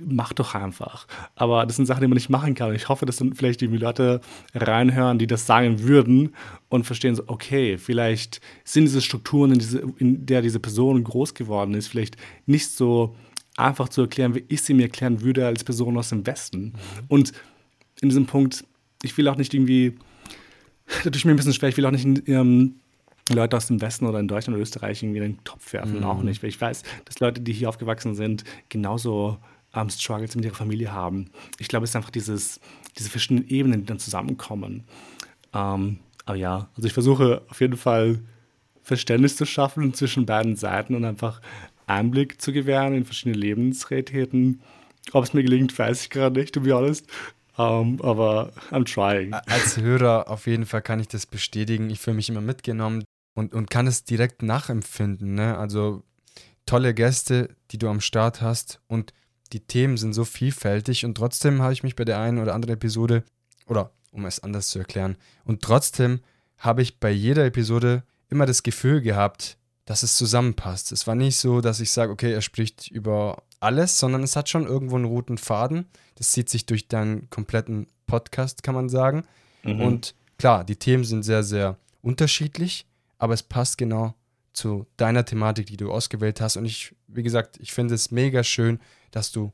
[0.06, 1.06] mach doch einfach.
[1.34, 2.74] Aber das sind Sachen, die man nicht machen kann.
[2.74, 4.20] Ich hoffe, dass dann vielleicht die Leute
[4.54, 6.34] reinhören, die das sagen würden
[6.68, 11.34] und verstehen so, okay, vielleicht sind diese Strukturen, in, diese, in der diese Person groß
[11.34, 13.16] geworden ist, vielleicht nicht so
[13.56, 16.74] einfach zu erklären, wie ich sie mir erklären würde als Person aus dem Westen.
[17.08, 17.32] Und
[18.00, 18.64] in diesem Punkt,
[19.02, 19.96] ich will auch nicht irgendwie
[21.02, 21.68] tut mir ein bisschen schwer.
[21.68, 22.76] Ich will auch nicht ähm,
[23.30, 26.04] Leute aus dem Westen oder in Deutschland oder Österreich irgendwie in den Topf werfen, mhm.
[26.04, 26.42] auch nicht.
[26.42, 29.38] Weil ich weiß, dass Leute, die hier aufgewachsen sind, genauso
[29.74, 31.30] ähm, Struggles mit ihrer Familie haben.
[31.58, 32.60] Ich glaube, es ist einfach dieses,
[32.96, 34.84] diese verschiedenen Ebenen, die dann zusammenkommen.
[35.52, 38.20] Ähm, aber ja, also ich versuche auf jeden Fall
[38.82, 41.40] Verständnis zu schaffen zwischen beiden Seiten und einfach
[41.86, 44.60] Einblick zu gewähren in verschiedene Lebensrealitäten.
[45.12, 47.06] Ob es mir gelingt, weiß ich gerade nicht, to be honest.
[47.58, 49.32] Um, aber I'm trying.
[49.32, 51.88] Als Hörer auf jeden Fall kann ich das bestätigen.
[51.88, 53.02] Ich fühle mich immer mitgenommen
[53.36, 55.34] und, und kann es direkt nachempfinden.
[55.34, 55.56] Ne?
[55.56, 56.02] Also
[56.64, 59.12] tolle Gäste, die du am Start hast und
[59.52, 62.74] die Themen sind so vielfältig und trotzdem habe ich mich bei der einen oder anderen
[62.74, 63.22] Episode,
[63.68, 66.20] oder um es anders zu erklären, und trotzdem
[66.58, 70.90] habe ich bei jeder Episode immer das Gefühl gehabt, dass es zusammenpasst.
[70.90, 74.48] Es war nicht so, dass ich sage, okay, er spricht über alles, sondern es hat
[74.48, 75.86] schon irgendwo einen roten Faden.
[76.16, 79.24] Das zieht sich durch deinen kompletten Podcast, kann man sagen.
[79.62, 79.80] Mhm.
[79.80, 82.86] Und klar, die Themen sind sehr, sehr unterschiedlich,
[83.18, 84.14] aber es passt genau
[84.52, 86.56] zu deiner Thematik, die du ausgewählt hast.
[86.56, 89.52] Und ich, wie gesagt, ich finde es mega schön, dass du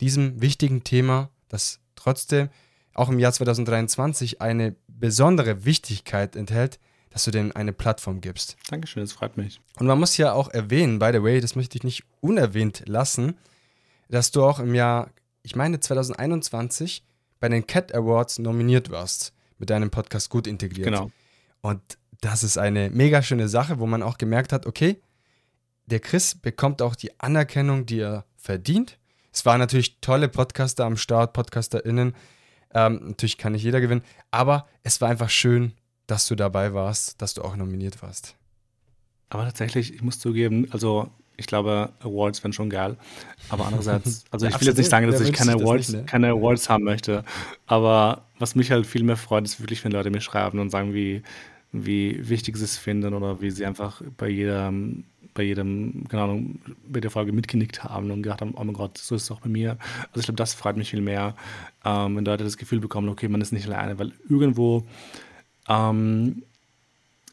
[0.00, 2.50] diesem wichtigen Thema, das trotzdem
[2.94, 6.78] auch im Jahr 2023 eine besondere Wichtigkeit enthält,
[7.10, 8.56] dass du denen eine Plattform gibst.
[8.68, 9.60] Dankeschön, das freut mich.
[9.78, 13.36] Und man muss ja auch erwähnen, by the way, das möchte ich nicht unerwähnt lassen,
[14.08, 15.10] dass du auch im Jahr,
[15.42, 17.04] ich meine 2021,
[17.40, 20.86] bei den Cat Awards nominiert warst mit deinem Podcast gut integriert.
[20.86, 21.10] Genau.
[21.60, 25.02] Und das ist eine mega schöne Sache, wo man auch gemerkt hat, okay,
[25.86, 28.98] der Chris bekommt auch die Anerkennung, die er verdient.
[29.32, 32.14] Es waren natürlich tolle Podcaster am Start, PodcasterInnen.
[32.74, 35.72] Ähm, natürlich kann nicht jeder gewinnen, aber es war einfach schön,
[36.06, 38.36] dass du dabei warst, dass du auch nominiert warst.
[39.28, 42.96] Aber tatsächlich, ich muss zugeben, also ich glaube, Awards wären schon geil.
[43.48, 46.06] Aber andererseits, also ich will jetzt nicht sagen, dass ich keine Awards, nicht, ne?
[46.06, 47.24] keine Awards haben möchte.
[47.66, 50.94] Aber was mich halt viel mehr freut, ist wirklich, wenn Leute mir schreiben und sagen,
[50.94, 51.22] wie,
[51.72, 55.04] wie wichtig sie es finden oder wie sie einfach bei jedem,
[55.34, 58.98] bei jedem, keine Ahnung, bei der Folge mitgenickt haben und gedacht haben, oh mein Gott,
[58.98, 59.78] so ist es auch bei mir.
[60.08, 61.34] Also ich glaube, das freut mich viel mehr,
[61.84, 64.84] ähm, wenn Leute das Gefühl bekommen, okay, man ist nicht alleine, weil irgendwo
[65.68, 66.42] ähm,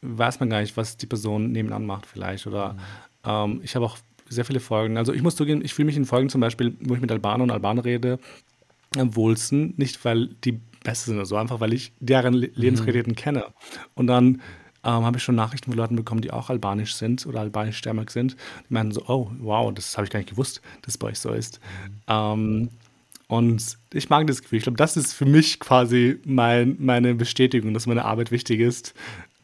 [0.01, 2.47] weiß man gar nicht, was die Person nebenan macht vielleicht.
[2.47, 2.79] Oder mhm.
[3.25, 3.97] ähm, ich habe auch
[4.29, 4.97] sehr viele Folgen.
[4.97, 7.43] Also ich muss zugeben, ich fühle mich in Folgen zum Beispiel, wo ich mit Albaner
[7.43, 8.19] und Albaner rede,
[8.97, 9.73] am wohlsten.
[9.77, 12.49] Nicht, weil die besser sind oder so, einfach weil ich deren mhm.
[12.53, 13.17] Lebensrealitäten mhm.
[13.17, 13.45] kenne.
[13.95, 14.41] Und dann
[14.83, 18.35] ähm, habe ich schon Nachrichten von Leuten bekommen, die auch albanisch sind oder albanisch-stämmig sind.
[18.69, 21.19] Die meinen so, oh, wow, das habe ich gar nicht gewusst, dass es bei euch
[21.19, 21.59] so ist.
[21.59, 22.01] Mhm.
[22.07, 22.69] Ähm,
[23.27, 24.57] und ich mag das Gefühl.
[24.57, 28.95] Ich glaube, das ist für mich quasi mein, meine Bestätigung, dass meine Arbeit wichtig ist.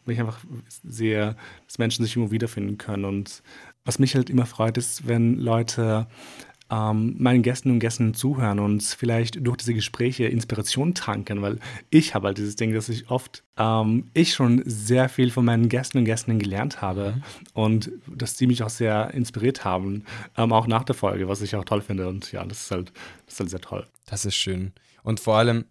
[0.05, 0.39] Weil ich einfach
[0.83, 1.35] sehe,
[1.67, 3.05] dass Menschen sich immer wiederfinden können.
[3.05, 3.43] Und
[3.83, 6.07] was mich halt immer freut, ist, wenn Leute
[6.71, 12.15] ähm, meinen Gästen und Gästen zuhören und vielleicht durch diese Gespräche Inspiration tanken, weil ich
[12.15, 15.99] habe halt dieses Ding, dass ich oft, ähm, ich schon sehr viel von meinen Gästen
[15.99, 17.23] und Gästen gelernt habe mhm.
[17.53, 20.05] und dass die mich auch sehr inspiriert haben,
[20.37, 22.91] ähm, auch nach der Folge, was ich auch toll finde und ja, das ist halt,
[23.25, 23.87] das ist halt sehr toll.
[24.05, 24.73] Das ist schön.
[25.03, 25.65] Und vor allem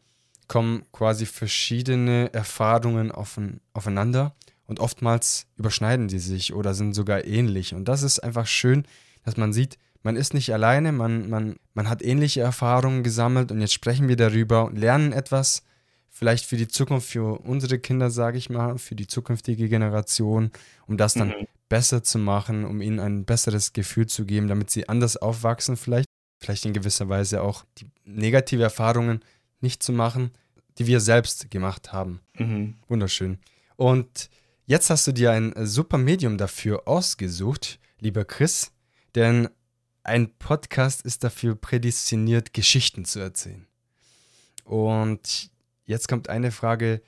[0.46, 4.34] kommen quasi verschiedene Erfahrungen offen, aufeinander
[4.66, 7.74] und oftmals überschneiden die sich oder sind sogar ähnlich.
[7.74, 8.84] Und das ist einfach schön,
[9.24, 13.60] dass man sieht, man ist nicht alleine, man, man, man hat ähnliche Erfahrungen gesammelt und
[13.60, 15.62] jetzt sprechen wir darüber und lernen etwas,
[16.10, 20.52] vielleicht für die Zukunft, für unsere Kinder, sage ich mal, für die zukünftige Generation,
[20.86, 21.48] um das dann mhm.
[21.70, 26.06] besser zu machen, um ihnen ein besseres Gefühl zu geben, damit sie anders aufwachsen, vielleicht,
[26.38, 29.20] vielleicht in gewisser Weise auch die negative Erfahrungen
[29.60, 30.32] nicht zu machen,
[30.78, 32.20] die wir selbst gemacht haben.
[32.38, 32.74] Mhm.
[32.88, 33.38] Wunderschön.
[33.76, 34.28] Und
[34.66, 38.70] jetzt hast du dir ein super Medium dafür ausgesucht, lieber Chris,
[39.14, 39.48] denn
[40.04, 43.66] ein Podcast ist dafür prädestiniert, Geschichten zu erzählen.
[44.64, 45.50] Und
[45.86, 47.02] jetzt kommt eine Frage,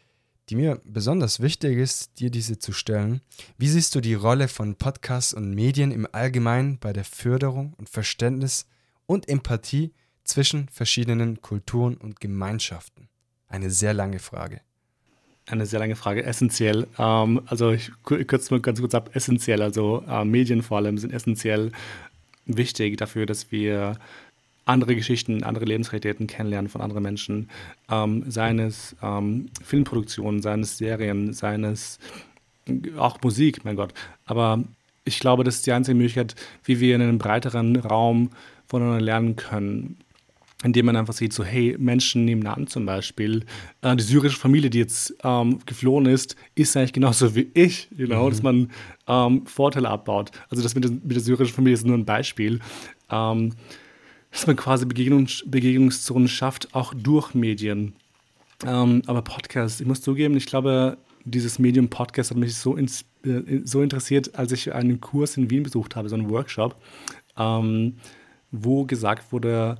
[0.49, 3.21] die mir besonders wichtig ist, dir diese zu stellen.
[3.59, 7.89] Wie siehst du die Rolle von Podcasts und Medien im Allgemeinen bei der Förderung und
[7.89, 8.67] Verständnis
[9.07, 9.93] und Empathie
[10.25, 13.09] zwischen verschiedenen Kulturen und Gemeinschaften?
[13.49, 14.61] Eine sehr lange Frage.
[15.47, 16.87] Eine sehr lange Frage, essentiell.
[16.99, 19.63] Ähm, also ich kürze mal ganz kurz ab, essentiell.
[19.63, 21.73] Also äh, Medien vor allem sind essentiell
[22.47, 23.99] wichtig dafür, dass wir
[24.65, 27.51] andere Geschichten, andere Lebensrealitäten kennenlernen von anderen Menschen,
[27.91, 31.99] ähm, seien es ähm, Filmproduktionen, seien es Serien, seien es
[32.99, 33.95] auch Musik, mein Gott.
[34.25, 34.65] Aber
[35.05, 38.31] ich glaube, das ist die einzige Möglichkeit, wie wir in einem breiteren Raum
[38.67, 39.99] voneinander lernen können
[40.67, 43.45] indem man einfach sieht, so hey, Menschen nebenan zum Beispiel,
[43.83, 48.07] äh, die syrische Familie, die jetzt ähm, geflohen ist, ist eigentlich genauso wie ich, you
[48.07, 48.31] know, mhm.
[48.31, 48.71] dass man
[49.07, 50.33] ähm, Vorteile abbaut.
[50.51, 52.61] Also das mit der, mit der, syrischen Familie ist nur ein Beispiel.
[53.11, 53.53] Ähm,
[54.33, 57.95] dass man quasi Begegnungs Begegnungszonen schafft, auch durch Medien.
[58.67, 63.05] Ähm, aber Podcasts, ich muss zugeben, ich glaube, dieses Medium Podcast hat mich so, ins,
[63.25, 66.77] äh, so interessiert, als ich einen Kurs in Wien besucht habe, so einen Workshop,
[67.39, 67.95] ähm,
[68.51, 69.79] wo gesagt wurde,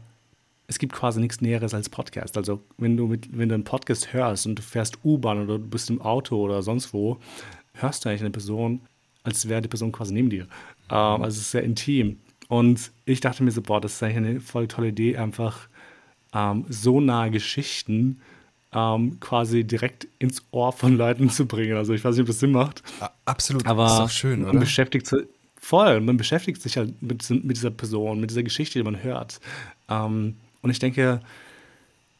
[0.69, 2.37] es gibt quasi nichts Näheres als Podcast.
[2.37, 5.67] Also wenn du, mit, wenn du einen Podcast hörst und du fährst U-Bahn oder du
[5.67, 7.19] bist im Auto oder sonst wo,
[7.75, 8.81] hörst du eigentlich eine Person,
[9.23, 10.47] als wäre die Person quasi neben dir.
[10.91, 12.19] Ähm, also es ist sehr intim.
[12.49, 15.69] Und ich dachte mir so, boah, das ist eigentlich eine voll tolle Idee, einfach
[16.33, 18.21] ähm, so nahe Geschichten
[18.73, 21.77] ähm, quasi direkt ins Ohr von Leuten zu bringen.
[21.77, 22.83] Also ich weiß nicht, ob das Sinn macht.
[23.25, 24.53] Absolut, aber das ist auch schön, oder?
[24.53, 25.27] Man beschäftigt sich
[25.59, 29.41] voll, man beschäftigt sich halt mit, mit, dieser Person, mit dieser Geschichte, die man hört.
[29.89, 31.21] Ähm, und ich denke,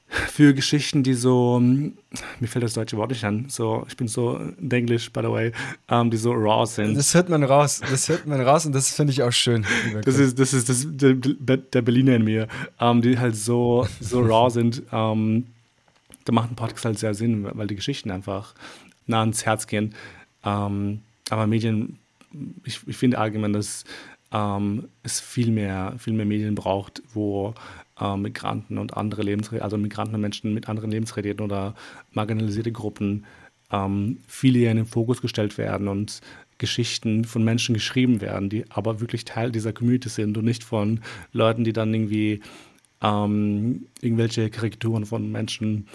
[0.09, 4.39] für Geschichten, die so, mir fällt das deutsche Wort nicht an, so, ich bin so
[4.71, 5.53] Englisch, by the way,
[5.91, 6.97] um, die so raw sind.
[6.97, 9.67] Das hört man raus, das hört man raus und das finde ich auch schön.
[10.05, 12.47] Das ist, das ist das, der, der Berliner in mir,
[12.79, 14.83] um, die halt so, so raw sind.
[14.93, 15.49] Um,
[16.25, 18.55] da macht ein Podcast halt sehr Sinn, weil die Geschichten einfach
[19.07, 19.95] nah ans Herz gehen.
[20.43, 21.99] aber Medien,
[22.65, 23.85] ich, ich finde allgemein, dass
[25.03, 27.55] es viel mehr, viel mehr Medien braucht, wo
[28.01, 31.75] äh, Migranten und andere Lebensrealitäten, also Migranten und Menschen mit anderen Lebensrealitäten oder
[32.13, 33.25] marginalisierte Gruppen
[33.71, 36.21] ähm, viel eher in den Fokus gestellt werden und
[36.59, 41.01] Geschichten von Menschen geschrieben werden, die aber wirklich Teil dieser Community sind und nicht von
[41.33, 42.41] Leuten, die dann irgendwie
[43.03, 45.87] ähm, irgendwelche Karikaturen von Menschen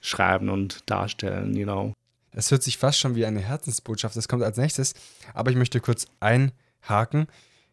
[0.00, 1.92] schreiben und darstellen, you know.
[2.32, 4.94] Es hört sich fast schon wie eine Herzensbotschaft, das kommt als nächstes,
[5.34, 7.26] aber ich möchte kurz einhaken.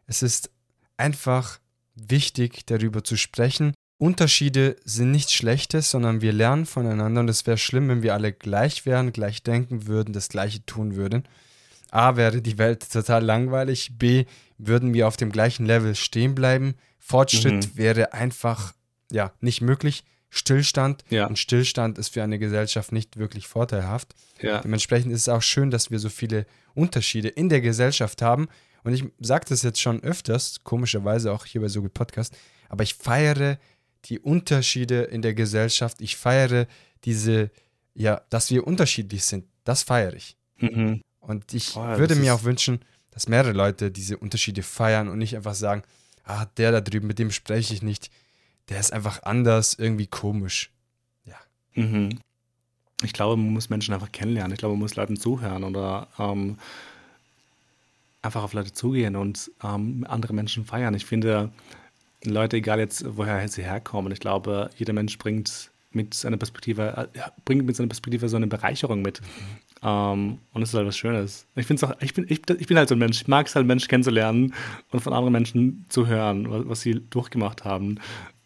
[0.08, 0.50] Es ist
[0.95, 1.60] einfach
[1.98, 3.74] wichtig, darüber zu sprechen.
[4.00, 8.32] Unterschiede sind nichts Schlechtes, sondern wir lernen voneinander und es wäre schlimm, wenn wir alle
[8.32, 11.28] gleich wären, gleich denken würden, das Gleiche tun würden.
[11.90, 14.26] A wäre die Welt total langweilig, B
[14.58, 16.76] würden wir auf dem gleichen Level stehen bleiben.
[17.00, 17.78] Fortschritt mhm.
[17.78, 18.74] wäre einfach
[19.12, 20.04] ja nicht möglich.
[20.30, 21.26] Stillstand ja.
[21.26, 24.14] und Stillstand ist für eine Gesellschaft nicht wirklich vorteilhaft.
[24.42, 24.60] Ja.
[24.60, 28.48] Dementsprechend ist es auch schön, dass wir so viele Unterschiede in der Gesellschaft haben
[28.88, 32.34] und ich sage das jetzt schon öfters, komischerweise auch hier bei So Podcast,
[32.69, 33.60] aber ich feiere
[34.06, 36.00] die Unterschiede in der Gesellschaft.
[36.00, 36.67] Ich feiere
[37.04, 37.52] diese,
[37.93, 39.43] ja, dass wir unterschiedlich sind.
[39.65, 40.38] Das feiere ich.
[40.60, 41.02] Mhm.
[41.19, 42.80] Und ich oh, ja, würde mir auch wünschen,
[43.12, 45.84] dass mehrere Leute diese Unterschiede feiern und nicht einfach sagen,
[46.23, 48.10] ah, der da drüben, mit dem spreche ich nicht.
[48.69, 50.71] Der ist einfach anders, irgendwie komisch.
[51.26, 51.36] Ja.
[51.73, 52.19] Mhm.
[53.04, 54.54] Ich glaube, man muss Menschen einfach kennenlernen.
[54.54, 56.58] Ich glaube, man muss Leuten zuhören oder ähm,
[58.21, 60.93] einfach auf Leute zugehen und ähm, andere Menschen feiern.
[60.93, 61.51] Ich finde,
[62.23, 67.19] Leute, egal jetzt, woher sie herkommen, ich glaube, jeder Mensch bringt mit seiner Perspektive, äh,
[67.45, 69.21] bringt mit seiner Perspektive so eine Bereicherung mit.
[69.82, 71.45] Um, und es ist halt was Schönes.
[71.56, 73.21] Ich finde auch, ich bin, ich, ich, bin halt so ein Mensch.
[73.21, 74.56] Ich mag es halt, Menschen kennenzulernen
[74.91, 77.99] und von anderen Menschen zu hören, was, was sie durchgemacht haben.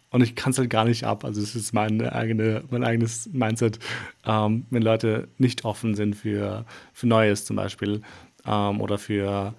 [0.10, 1.24] Und ich kann es halt gar nicht ab.
[1.24, 3.80] Also es ist meine eigene, mein eigenes Mindset,
[4.26, 8.02] ähm, wenn Leute nicht offen sind für, für Neues zum Beispiel
[8.46, 9.54] ähm, oder für,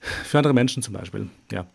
[0.00, 1.28] für andere Menschen zum Beispiel.
[1.50, 1.66] Ja,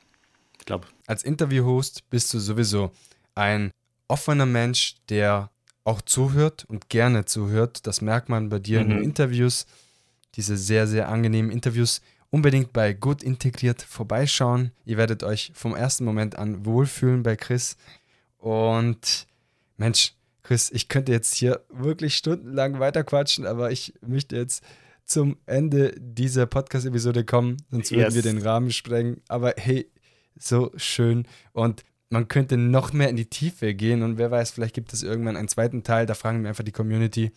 [0.59, 0.87] ich glaube.
[1.07, 2.91] Als Interviewhost bist du sowieso
[3.35, 3.71] ein
[4.07, 5.49] offener Mensch, der
[5.83, 7.87] auch zuhört und gerne zuhört.
[7.87, 8.85] Das merkt man bei dir mhm.
[8.85, 9.65] in den Interviews.
[10.35, 12.01] Diese sehr, sehr angenehmen Interviews.
[12.29, 14.71] Unbedingt bei Gut Integriert vorbeischauen.
[14.85, 17.75] Ihr werdet euch vom ersten Moment an wohlfühlen bei Chris.
[18.37, 19.25] Und
[19.77, 24.63] Mensch, Chris, ich könnte jetzt hier wirklich stundenlang weiterquatschen, aber ich möchte jetzt
[25.09, 28.15] zum Ende dieser Podcast-Episode kommen, sonst würden yes.
[28.15, 29.21] wir den Rahmen sprengen.
[29.27, 29.91] Aber hey,
[30.37, 31.27] so schön.
[31.51, 35.01] Und man könnte noch mehr in die Tiefe gehen und wer weiß, vielleicht gibt es
[35.01, 36.05] irgendwann einen zweiten Teil.
[36.05, 37.31] Da fragen wir einfach die Community.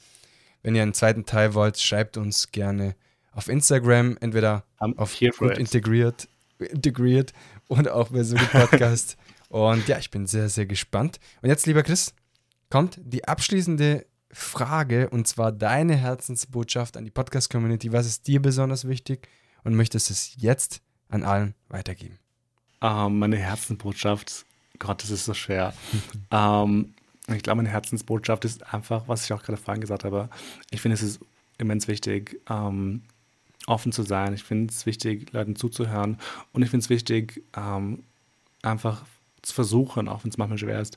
[0.62, 2.94] Wenn ihr einen zweiten Teil wollt, schreibt uns gerne
[3.32, 7.32] auf Instagram, entweder I'm auf gut integriert, integriert
[7.68, 9.16] und auch bei so Podcast.
[9.48, 11.20] und ja, ich bin sehr, sehr gespannt.
[11.40, 12.14] Und jetzt, lieber Chris,
[12.68, 17.92] kommt die abschließende Frage und zwar deine Herzensbotschaft an die Podcast-Community.
[17.92, 19.28] Was ist dir besonders wichtig
[19.62, 22.18] und möchtest es jetzt an allen weitergeben?
[22.82, 24.44] Uh, meine Herzensbotschaft,
[24.78, 25.74] Gott, das ist so schwer.
[26.30, 26.94] ähm,
[27.28, 30.28] ich glaube, meine Herzensbotschaft ist einfach, was ich auch gerade vorhin gesagt habe.
[30.70, 31.20] Ich finde, es ist
[31.58, 33.02] immens wichtig, ähm,
[33.66, 34.34] offen zu sein.
[34.34, 36.18] Ich finde es wichtig, Leuten zuzuhören.
[36.52, 38.02] Und ich finde es wichtig, ähm,
[38.62, 39.04] einfach
[39.42, 40.96] zu versuchen, auch wenn es manchmal schwer ist,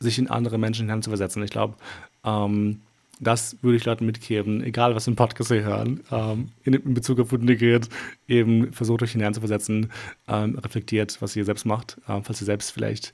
[0.00, 1.42] sich in andere Menschen hineinzuversetzen.
[1.42, 1.76] Ich glaube,
[2.24, 2.80] ähm,
[3.20, 7.20] das würde ich Leuten mitgeben, egal was im Podcast sie hören, ähm, in, in, Bezug
[7.20, 7.88] auf Food integriert,
[8.28, 9.90] eben versucht euch hineinzuversetzen,
[10.28, 13.12] ähm, reflektiert, was ihr selbst macht, ähm, falls ihr selbst vielleicht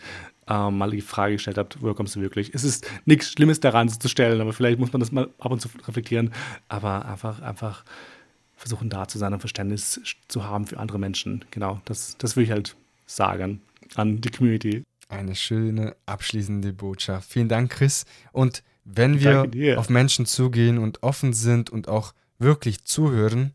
[0.49, 2.55] ähm, mal die Frage gestellt habt, woher kommst du wirklich?
[2.55, 5.61] Es ist nichts Schlimmes daran, zu stellen, aber vielleicht muss man das mal ab und
[5.61, 6.33] zu reflektieren,
[6.69, 7.85] aber einfach, einfach
[8.57, 11.45] versuchen da zu sein und Verständnis zu haben für andere Menschen.
[11.51, 13.61] Genau, das, das würde ich halt sagen
[13.95, 14.83] an die Community.
[15.09, 17.33] Eine schöne abschließende Botschaft.
[17.33, 18.05] Vielen Dank, Chris.
[18.33, 23.55] Und wenn wir auf Menschen zugehen und offen sind und auch wirklich zuhören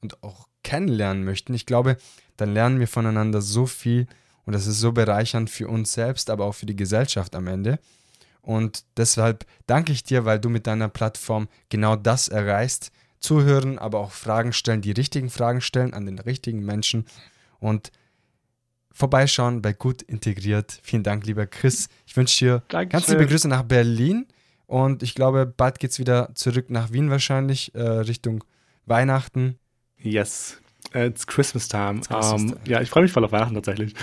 [0.00, 1.96] und auch kennenlernen möchten, ich glaube,
[2.36, 4.06] dann lernen wir voneinander so viel
[4.44, 7.78] und das ist so bereichernd für uns selbst, aber auch für die Gesellschaft am Ende.
[8.42, 12.90] Und deshalb danke ich dir, weil du mit deiner Plattform genau das erreichst.
[13.20, 17.04] Zuhören, aber auch Fragen stellen, die richtigen Fragen stellen an den richtigen Menschen
[17.58, 17.92] und
[18.90, 20.80] vorbeischauen bei Gut Integriert.
[20.82, 21.90] Vielen Dank, lieber Chris.
[22.06, 22.88] Ich wünsche dir Dankeschön.
[22.88, 24.26] ganz liebe Grüße nach Berlin
[24.70, 28.44] und ich glaube, bald geht es wieder zurück nach Wien wahrscheinlich, äh, Richtung
[28.86, 29.58] Weihnachten.
[29.98, 30.60] Yes.
[30.94, 31.98] It's Christmas time.
[31.98, 33.94] It's Christmas um, Ja, ich freue mich voll auf Weihnachten tatsächlich.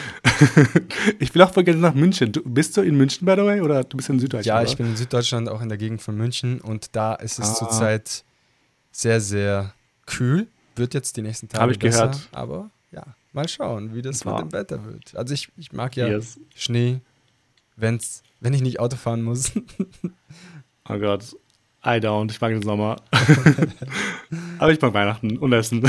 [1.19, 2.33] ich will auch voll gerne nach München.
[2.33, 4.45] Du, bist du in München, by the way, oder du bist in Süddeutschland?
[4.45, 4.69] Ja, oder?
[4.69, 6.59] ich bin in Süddeutschland, auch in der Gegend von München.
[6.59, 7.53] Und da ist es ah.
[7.53, 8.25] zurzeit
[8.91, 9.73] sehr, sehr
[10.05, 10.47] kühl.
[10.75, 12.27] Wird jetzt die nächsten Tage Habe ich besser, gehört.
[12.33, 14.33] Aber ja, mal schauen, wie das wow.
[14.41, 15.15] mit dem Wetter wird.
[15.15, 16.37] Also ich, ich mag ja yes.
[16.55, 16.99] Schnee,
[17.77, 19.53] wenn's, wenn ich nicht Auto fahren muss.
[20.89, 21.35] oh Gott.
[21.85, 22.31] I don't.
[22.31, 22.97] Ich mag den Sommer.
[24.59, 25.81] Aber ich mag Weihnachten und Essen.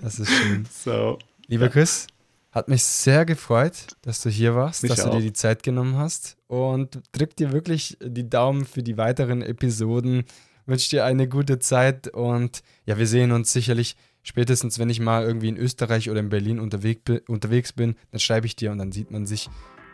[0.00, 0.66] Das ist schön.
[0.70, 1.18] So.
[1.46, 2.06] Lieber Chris,
[2.52, 5.10] hat mich sehr gefreut, dass du hier warst, mich dass auch.
[5.10, 6.36] du dir die Zeit genommen hast.
[6.46, 10.24] Und drück dir wirklich die Daumen für die weiteren Episoden.
[10.66, 15.24] Wünsche dir eine gute Zeit und ja, wir sehen uns sicherlich spätestens, wenn ich mal
[15.24, 19.10] irgendwie in Österreich oder in Berlin unterwegs bin, dann schreibe ich dir und dann sieht
[19.10, 19.50] man sich.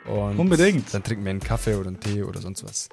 [0.07, 0.93] Und Unbedingt.
[0.93, 2.89] Dann trinken wir einen Kaffee oder einen Tee oder sonst was.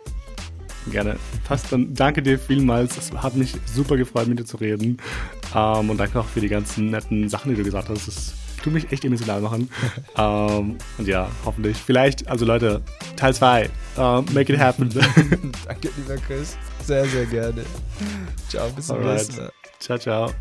[0.92, 1.18] Gerne.
[1.46, 1.94] Passt dann.
[1.94, 2.98] Danke dir vielmals.
[2.98, 4.98] Es hat mich super gefreut, mit dir zu reden.
[5.54, 8.08] Ähm, und danke auch für die ganzen netten Sachen, die du gesagt hast.
[8.08, 9.70] Das tut mich echt emotional machen.
[10.18, 11.78] ähm, und ja, hoffentlich.
[11.78, 12.82] Vielleicht, also Leute,
[13.16, 13.70] Teil 2.
[13.98, 14.90] Uh, ähm, make it happen.
[15.66, 16.58] danke, lieber Chris.
[16.84, 17.64] Sehr, sehr gerne.
[18.50, 19.52] Ciao, bis zum nächsten Mal.
[19.80, 20.32] Ciao, ciao.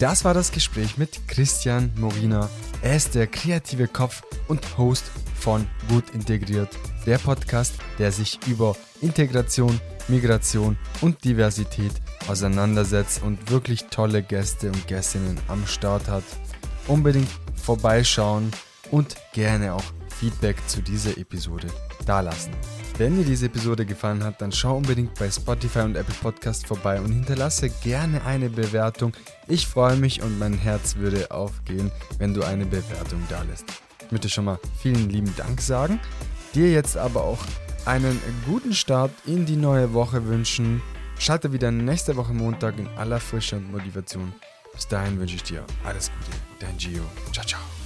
[0.00, 2.48] Das war das Gespräch mit Christian Morina.
[2.82, 5.04] Er ist der kreative Kopf und Host
[5.44, 6.70] von Gut Integriert,
[7.04, 9.78] der Podcast, der sich über Integration,
[10.08, 11.92] Migration und Diversität
[12.28, 16.24] auseinandersetzt und wirklich tolle Gäste und Gästinnen am Start hat.
[16.86, 17.28] Unbedingt
[17.62, 18.52] vorbeischauen
[18.90, 19.84] und gerne auch
[20.18, 21.66] Feedback zu dieser Episode
[22.06, 22.52] dalassen.
[22.96, 27.02] Wenn dir diese Episode gefallen hat, dann schau unbedingt bei Spotify und Apple Podcast vorbei
[27.02, 29.12] und hinterlasse gerne eine Bewertung.
[29.46, 33.83] Ich freue mich und mein Herz würde aufgehen, wenn du eine Bewertung dalässt.
[34.06, 36.00] Ich möchte schon mal vielen lieben Dank sagen.
[36.54, 37.40] Dir jetzt aber auch
[37.84, 40.82] einen guten Start in die neue Woche wünschen.
[41.18, 44.32] Schalte wieder nächste Woche Montag in aller Frische und Motivation.
[44.72, 46.36] Bis dahin wünsche ich dir alles Gute.
[46.60, 47.02] Dein Gio.
[47.32, 47.83] Ciao, ciao.